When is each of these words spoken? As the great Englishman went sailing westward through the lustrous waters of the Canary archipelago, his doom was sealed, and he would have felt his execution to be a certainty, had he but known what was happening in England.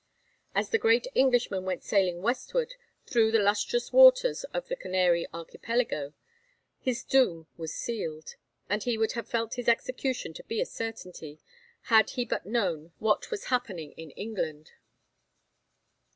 As 0.55 0.69
the 0.71 0.79
great 0.79 1.05
Englishman 1.13 1.63
went 1.63 1.83
sailing 1.83 2.23
westward 2.23 2.73
through 3.05 3.29
the 3.29 3.37
lustrous 3.37 3.93
waters 3.93 4.43
of 4.45 4.67
the 4.67 4.75
Canary 4.75 5.27
archipelago, 5.31 6.15
his 6.79 7.03
doom 7.03 7.45
was 7.55 7.71
sealed, 7.71 8.33
and 8.67 8.81
he 8.81 8.97
would 8.97 9.11
have 9.11 9.29
felt 9.29 9.53
his 9.53 9.67
execution 9.69 10.33
to 10.33 10.43
be 10.45 10.59
a 10.59 10.65
certainty, 10.65 11.39
had 11.81 12.09
he 12.09 12.25
but 12.25 12.47
known 12.47 12.93
what 12.97 13.29
was 13.29 13.43
happening 13.53 13.91
in 13.91 14.09
England. 14.17 14.71